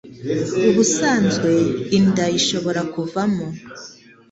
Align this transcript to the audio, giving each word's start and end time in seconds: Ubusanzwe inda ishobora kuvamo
Ubusanzwe 0.69 1.51
inda 1.97 2.25
ishobora 2.39 2.81
kuvamo 2.93 3.47